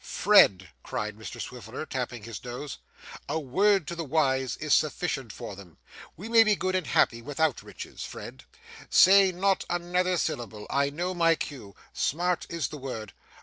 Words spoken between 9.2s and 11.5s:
not another syllable. I know my